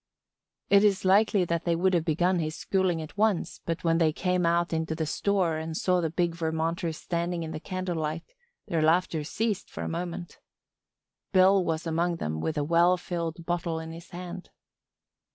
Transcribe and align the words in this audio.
It 0.71 0.83
is 0.83 1.05
likely 1.05 1.45
that 1.45 1.63
they 1.63 1.75
would 1.75 1.93
have 1.93 2.05
begun 2.05 2.39
his 2.39 2.55
schooling 2.55 3.03
at 3.03 3.15
once 3.19 3.61
but 3.67 3.83
when 3.83 3.99
they 3.99 4.11
came 4.11 4.47
out 4.47 4.73
into 4.73 4.95
the 4.95 5.05
store 5.05 5.57
and 5.57 5.77
saw 5.77 6.01
the 6.01 6.09
big 6.09 6.33
Vermonter 6.33 6.91
standing 6.91 7.43
in 7.43 7.51
the 7.51 7.59
candlelight 7.59 8.23
their 8.65 8.81
laughter 8.81 9.23
ceased 9.23 9.69
for 9.69 9.83
a 9.83 9.87
moment. 9.87 10.39
Bill 11.33 11.63
was 11.63 11.85
among 11.85 12.15
them 12.15 12.41
with 12.41 12.57
a 12.57 12.63
well 12.63 12.97
filled 12.97 13.45
bottle 13.45 13.79
in 13.79 13.91
his 13.91 14.09
hand. 14.09 14.49